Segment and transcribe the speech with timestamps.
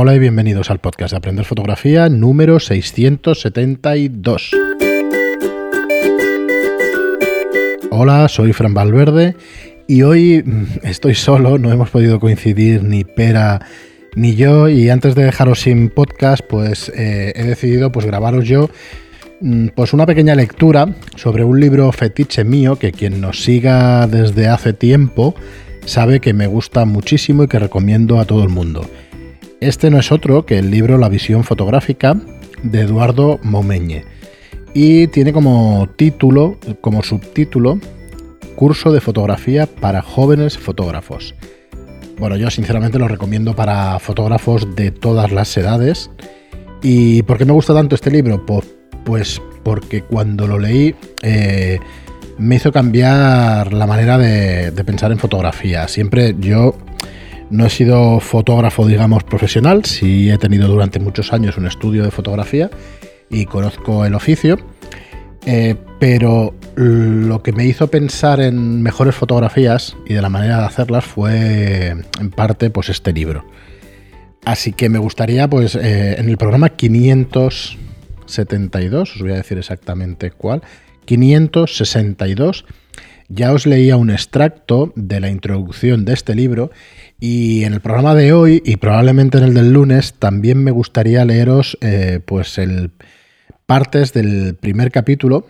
[0.00, 4.52] Hola y bienvenidos al podcast de Aprender Fotografía número 672.
[7.90, 9.34] Hola, soy Fran Valverde
[9.88, 13.66] y hoy mm, estoy solo, no hemos podido coincidir ni Pera
[14.14, 18.70] ni yo y antes de dejaros sin podcast pues eh, he decidido pues grabaros yo
[19.40, 24.46] mm, pues una pequeña lectura sobre un libro fetiche mío que quien nos siga desde
[24.46, 25.34] hace tiempo
[25.86, 28.88] sabe que me gusta muchísimo y que recomiendo a todo el mundo.
[29.60, 32.16] Este no es otro que el libro La visión fotográfica
[32.62, 34.04] de Eduardo Momeñe
[34.72, 37.80] y tiene como título, como subtítulo,
[38.54, 41.34] Curso de fotografía para jóvenes fotógrafos.
[42.18, 46.10] Bueno, yo sinceramente lo recomiendo para fotógrafos de todas las edades.
[46.80, 48.46] ¿Y por qué me gusta tanto este libro?
[49.04, 51.80] Pues porque cuando lo leí eh,
[52.38, 55.88] me hizo cambiar la manera de, de pensar en fotografía.
[55.88, 56.76] Siempre yo
[57.50, 62.10] no he sido fotógrafo, digamos, profesional, sí he tenido durante muchos años un estudio de
[62.10, 62.70] fotografía
[63.30, 64.58] y conozco el oficio,
[65.46, 70.66] eh, pero lo que me hizo pensar en mejores fotografías y de la manera de
[70.66, 73.44] hacerlas fue en parte pues este libro.
[74.44, 80.30] Así que me gustaría pues eh, en el programa 572, os voy a decir exactamente
[80.30, 80.62] cuál,
[81.04, 82.64] 562,
[83.28, 86.70] ya os leía un extracto de la introducción de este libro
[87.20, 91.24] y en el programa de hoy y probablemente en el del lunes también me gustaría
[91.24, 92.92] leeros eh, pues el
[93.66, 95.46] partes del primer capítulo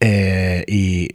[0.00, 1.08] eh, y,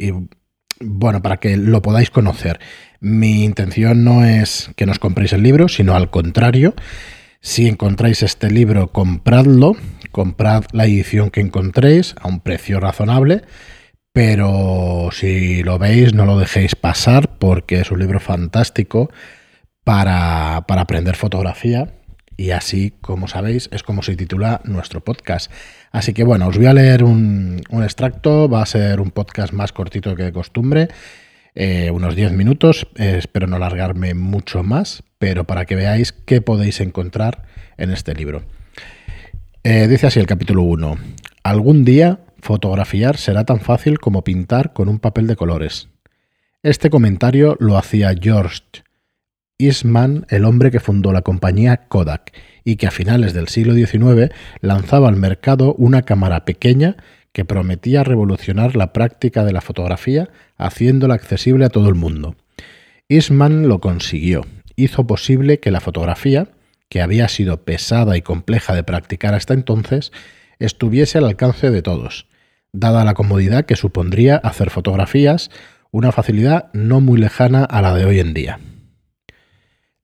[0.79, 2.59] bueno, para que lo podáis conocer.
[2.99, 6.73] Mi intención no es que nos compréis el libro, sino al contrario.
[7.41, 9.75] Si encontráis este libro, compradlo,
[10.11, 13.43] comprad la edición que encontréis a un precio razonable,
[14.15, 19.11] pero si lo veis no lo dejéis pasar porque es un libro fantástico
[19.83, 21.91] para, para aprender fotografía
[22.37, 25.51] y así, como sabéis, es como se titula nuestro podcast.
[25.91, 29.73] Así que bueno, os voy a leer un, extracto, va a ser un podcast más
[29.73, 30.87] cortito que de costumbre,
[31.53, 36.79] eh, unos 10 minutos, espero no alargarme mucho más, pero para que veáis qué podéis
[36.79, 37.43] encontrar
[37.75, 38.43] en este libro.
[39.65, 40.97] Eh, dice así el capítulo 1.
[41.43, 45.89] Algún día fotografiar será tan fácil como pintar con un papel de colores.
[46.61, 48.61] Este comentario lo hacía George
[49.57, 52.33] Eastman, el hombre que fundó la compañía Kodak
[52.63, 56.97] y que a finales del siglo XIX lanzaba al mercado una cámara pequeña
[57.31, 62.35] que prometía revolucionar la práctica de la fotografía haciéndola accesible a todo el mundo.
[63.09, 64.45] Eastman lo consiguió,
[64.75, 66.49] hizo posible que la fotografía,
[66.89, 70.11] que había sido pesada y compleja de practicar hasta entonces,
[70.59, 72.27] estuviese al alcance de todos,
[72.75, 75.49] dada la comodidad que supondría hacer fotografías,
[75.91, 78.59] una facilidad no muy lejana a la de hoy en día.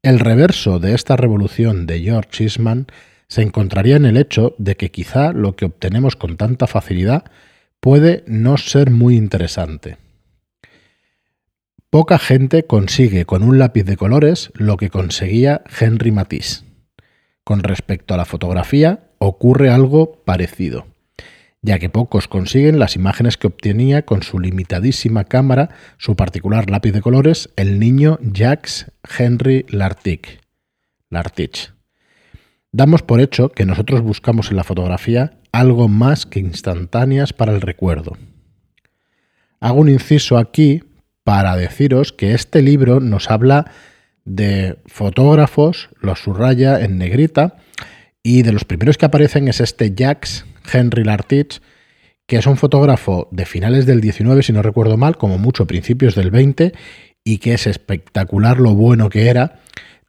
[0.02, 2.88] El reverso de esta revolución de George Eastman
[3.28, 7.26] se encontraría en el hecho de que quizá lo que obtenemos con tanta facilidad
[7.80, 9.98] puede no ser muy interesante.
[11.90, 16.64] Poca gente consigue con un lápiz de colores lo que conseguía Henry Matisse.
[17.44, 20.91] Con respecto a la fotografía, ocurre algo parecido
[21.62, 26.92] ya que pocos consiguen las imágenes que obtenía con su limitadísima cámara, su particular lápiz
[26.92, 30.40] de colores, el niño Jacques Henry Lartigue.
[31.10, 31.74] Lartich.
[32.72, 37.62] Damos por hecho que nosotros buscamos en la fotografía algo más que instantáneas para el
[37.62, 38.18] recuerdo.
[39.60, 40.84] Hago un inciso aquí
[41.24, 43.72] para deciros que este libro nos habla
[44.24, 47.58] de fotógrafos, los subraya en negrita,
[48.24, 51.62] y de los primeros que aparecen es este Jacques Henry Lartich,
[52.28, 56.16] que es un fotógrafo de finales del 19, si no recuerdo mal, como mucho principios
[56.16, 56.74] del 20,
[57.24, 59.60] y que es espectacular lo bueno que era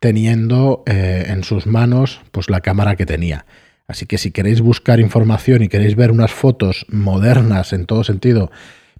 [0.00, 3.46] teniendo eh, en sus manos pues, la cámara que tenía.
[3.86, 8.50] Así que si queréis buscar información y queréis ver unas fotos modernas en todo sentido,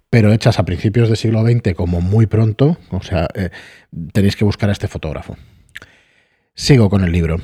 [0.09, 3.49] pero hechas a principios del siglo XX como muy pronto, o sea, eh,
[4.13, 5.35] tenéis que buscar a este fotógrafo.
[6.55, 7.41] Sigo con el libro.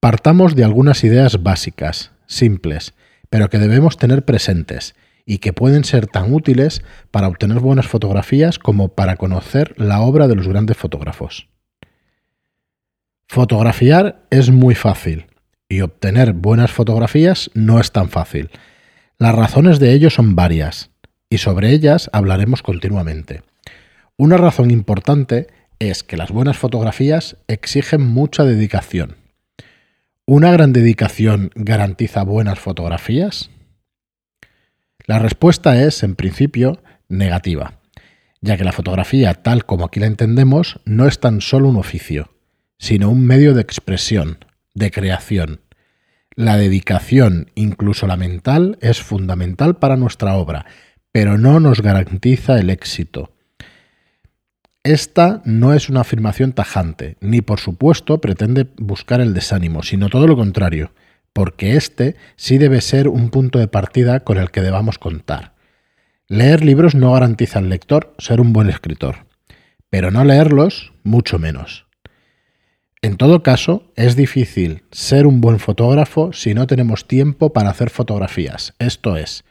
[0.00, 2.94] Partamos de algunas ideas básicas, simples,
[3.30, 4.94] pero que debemos tener presentes
[5.26, 10.26] y que pueden ser tan útiles para obtener buenas fotografías como para conocer la obra
[10.26, 11.48] de los grandes fotógrafos.
[13.28, 15.26] Fotografiar es muy fácil
[15.68, 18.50] y obtener buenas fotografías no es tan fácil.
[19.18, 20.90] Las razones de ello son varias
[21.28, 23.42] y sobre ellas hablaremos continuamente.
[24.16, 25.48] Una razón importante
[25.78, 29.27] es que las buenas fotografías exigen mucha dedicación
[30.30, 33.48] ¿Una gran dedicación garantiza buenas fotografías?
[35.06, 37.80] La respuesta es, en principio, negativa,
[38.42, 42.34] ya que la fotografía, tal como aquí la entendemos, no es tan solo un oficio,
[42.76, 44.44] sino un medio de expresión,
[44.74, 45.62] de creación.
[46.34, 50.66] La dedicación, incluso la mental, es fundamental para nuestra obra,
[51.10, 53.32] pero no nos garantiza el éxito.
[54.84, 60.26] Esta no es una afirmación tajante, ni por supuesto pretende buscar el desánimo, sino todo
[60.26, 60.92] lo contrario,
[61.32, 65.54] porque este sí debe ser un punto de partida con el que debamos contar.
[66.28, 69.26] Leer libros no garantiza al lector ser un buen escritor,
[69.90, 71.86] pero no leerlos mucho menos.
[73.00, 77.90] En todo caso, es difícil ser un buen fotógrafo si no tenemos tiempo para hacer
[77.90, 78.74] fotografías.
[78.78, 79.44] Esto es,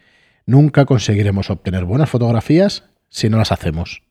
[0.45, 4.06] nunca conseguiremos obtener buenas fotografías si no las hacemos.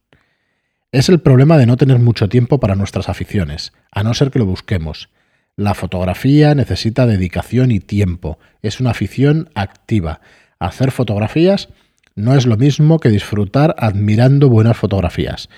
[0.92, 4.38] Es el problema de no tener mucho tiempo para nuestras aficiones, a no ser que
[4.38, 5.08] lo busquemos.
[5.56, 10.20] La fotografía necesita dedicación y tiempo, es una afición activa.
[10.58, 11.68] Hacer fotografías
[12.14, 15.48] no es lo mismo que disfrutar admirando buenas fotografías.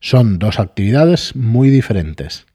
[0.00, 2.46] Son dos actividades muy diferentes.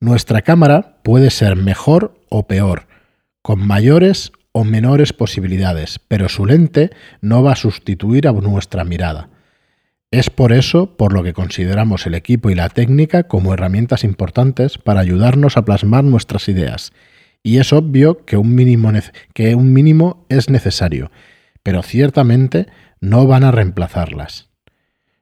[0.00, 2.86] Nuestra cámara puede ser mejor o peor,
[3.42, 9.30] con mayores o menores posibilidades, pero su lente no va a sustituir a nuestra mirada.
[10.12, 14.78] Es por eso por lo que consideramos el equipo y la técnica como herramientas importantes
[14.78, 16.92] para ayudarnos a plasmar nuestras ideas.
[17.42, 21.10] Y es obvio que un mínimo, es necesario,
[21.62, 22.66] pero ciertamente
[23.00, 24.48] no van a reemplazarlas.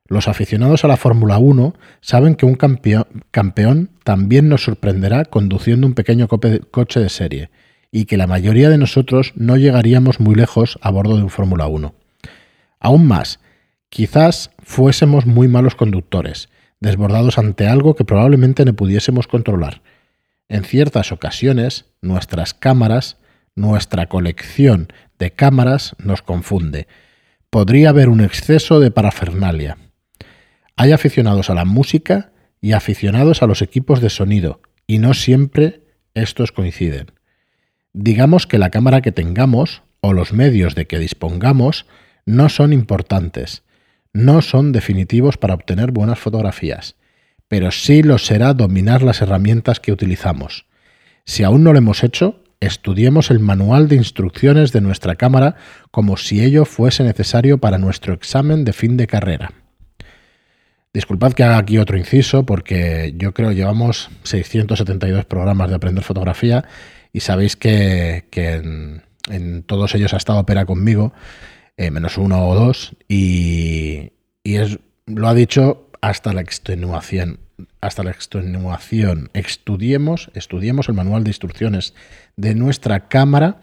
[0.06, 5.94] Los aficionados a la Fórmula 1 saben que un campeón, también nos sorprenderá conduciendo un
[5.94, 7.50] pequeño coche de serie
[7.90, 11.69] y que la mayoría de nosotros no llegaríamos muy lejos a bordo de un Fórmula
[11.69, 11.94] 1.
[12.81, 13.40] Aún más,
[13.94, 16.49] quizás fuésemos muy malos conductores,
[16.81, 19.82] desbordados ante algo que probablemente no pudiésemos controlar.
[20.49, 23.19] En ciertas ocasiones, nuestras cámaras,
[23.55, 26.88] nuestra colección de cámaras nos confunde.
[27.50, 29.79] Podría haber un exceso de parafernalia.
[30.75, 35.82] Hay aficionados a la música y aficionados a los equipos de sonido, y no siempre
[36.14, 37.12] estos coinciden.
[37.93, 41.87] Digamos que la cámara que tengamos o los medios de que dispongamos
[42.26, 43.63] no son importantes,
[44.14, 46.96] no son definitivos para obtener buenas fotografías,
[47.49, 50.66] pero sí lo será dominar las herramientas que utilizamos.
[51.26, 55.56] Si aún no lo hemos hecho, estudiemos el manual de instrucciones de nuestra cámara
[55.90, 59.52] como si ello fuese necesario para nuestro examen de fin de carrera.
[60.94, 66.05] Disculpad que haga aquí otro inciso porque yo creo que llevamos 672 programas de aprender
[66.05, 66.64] fotografía
[67.12, 68.25] y sabéis que,
[69.28, 71.12] en, todos ellos ha estado opera conmigo,
[71.76, 74.12] eh, menos uno o dos, y,
[74.44, 77.41] es, lo ha dicho hasta la extenuación.
[77.81, 79.31] Hasta la extenuación.
[79.32, 81.94] Estudiemos, estudiemos el manual de instrucciones
[82.37, 83.61] de nuestra cámara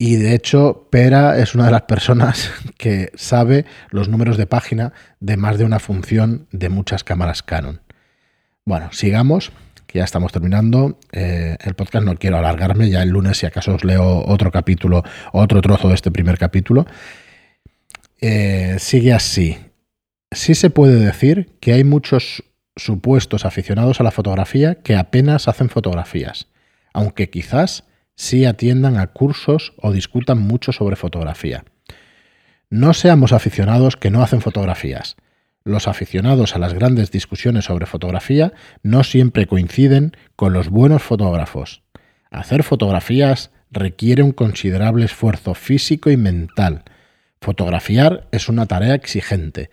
[0.00, 4.92] y de hecho, Pera es una de las personas que sabe los números de página
[5.18, 7.80] de más de una función de muchas cámaras Canon.
[8.64, 9.50] Bueno, sigamos,
[9.88, 10.98] que ya estamos terminando.
[11.12, 15.02] Eh, el podcast no quiero alargarme, ya el lunes si acaso os leo otro capítulo,
[15.32, 16.86] otro trozo de este primer capítulo.
[18.20, 19.58] Eh, sigue así.
[20.30, 22.44] Sí se puede decir que hay muchos
[22.76, 26.48] supuestos aficionados a la fotografía que apenas hacen fotografías,
[26.92, 31.64] aunque quizás sí atiendan a cursos o discutan mucho sobre fotografía.
[32.68, 35.16] No seamos aficionados que no hacen fotografías.
[35.68, 41.82] Los aficionados a las grandes discusiones sobre fotografía no siempre coinciden con los buenos fotógrafos.
[42.30, 46.84] Hacer fotografías requiere un considerable esfuerzo físico y mental.
[47.42, 49.68] Fotografiar es una tarea exigente,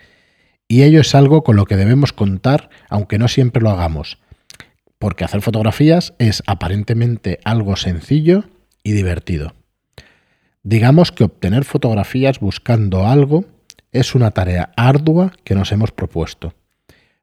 [0.68, 4.18] y ello es algo con lo que debemos contar aunque no siempre lo hagamos,
[5.00, 8.44] porque hacer fotografías es aparentemente algo sencillo
[8.84, 9.56] y divertido.
[10.62, 13.46] Digamos que obtener fotografías buscando algo
[13.96, 16.54] es una tarea ardua que nos hemos propuesto.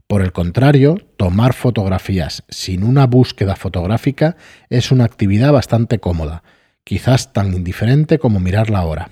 [0.07, 4.37] Por el contrario, tomar fotografías sin una búsqueda fotográfica
[4.69, 6.43] es una actividad bastante cómoda,
[6.85, 9.11] quizás tan indiferente como mirar la hora.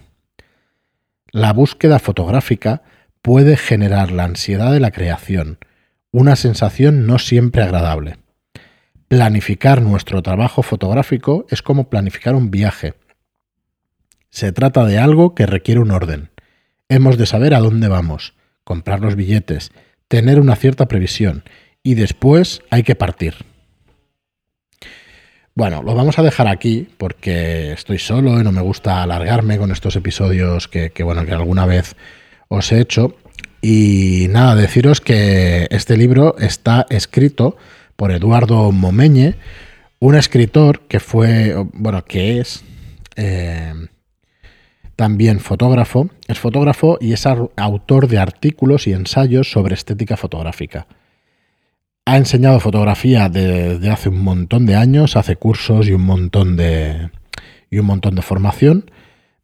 [1.32, 2.82] La búsqueda fotográfica
[3.22, 5.58] puede generar la ansiedad de la creación,
[6.10, 8.18] una sensación no siempre agradable.
[9.08, 12.94] Planificar nuestro trabajo fotográfico es como planificar un viaje.
[14.30, 16.30] Se trata de algo que requiere un orden.
[16.90, 19.70] Hemos de saber a dónde vamos, comprar los billetes,
[20.08, 21.44] tener una cierta previsión
[21.84, 23.34] y después hay que partir.
[25.54, 29.70] Bueno, lo vamos a dejar aquí porque estoy solo y no me gusta alargarme con
[29.70, 31.94] estos episodios que, bueno, que alguna vez
[32.48, 33.14] os he hecho.
[33.62, 37.56] Y nada, deciros que este libro está escrito
[37.94, 39.36] por Eduardo Momeñe,
[40.00, 42.64] un escritor que fue, bueno, que es
[43.14, 43.74] eh,
[45.00, 50.86] también fotógrafo, es fotógrafo y es autor de artículos y ensayos sobre estética fotográfica.
[52.04, 57.08] ha enseñado fotografía desde hace un montón de años, hace cursos y un montón de,
[57.70, 58.90] y un montón de formación.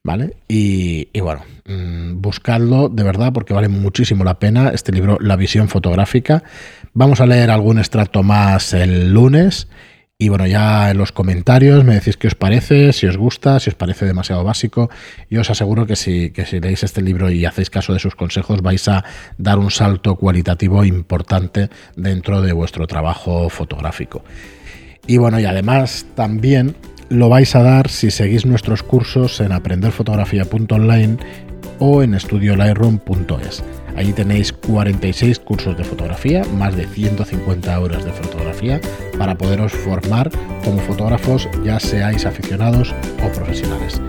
[0.05, 0.37] ¿Vale?
[0.47, 5.69] Y, bueno, mm, buscadlo de verdad porque vale muchísimo la pena este libro, La visión
[5.69, 6.45] fotográfica.
[6.93, 9.69] Vamos a leer algún extracto más el lunes
[10.19, 13.69] y bueno, ya en los comentarios me decís qué os parece, si os gusta, si
[13.69, 14.89] os parece demasiado básico.
[15.29, 18.17] Yo os aseguro que si, que si leéis este libro y hacéis caso de sus
[18.17, 19.05] consejos, vais a
[19.37, 24.25] dar un salto cualitativo importante dentro de vuestro trabajo fotográfico.
[25.07, 26.77] Y bueno, y además también
[27.11, 31.19] lo vais a dar si seguís nuestros cursos en aprenderfotografía.online
[31.79, 33.63] o en estudiolightroom.es.
[33.97, 38.81] Ahí tenéis 46 cursos de fotografía, más de 150 horas de fotografía
[39.19, 40.31] para poderos formar
[40.65, 44.00] como fotógrafos, ya seáis aficionados o profesionales.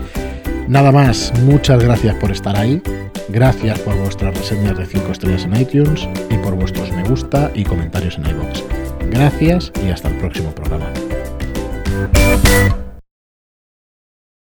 [0.68, 2.82] Nada más, muchas gracias por estar ahí,
[3.30, 7.64] gracias por vuestras reseñas de 5 estrellas en iTunes y por vuestros me gusta y
[7.64, 8.64] comentarios en iBox.
[9.10, 10.92] Gracias y hasta el próximo programa.